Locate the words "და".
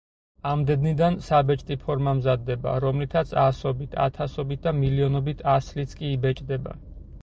4.69-4.77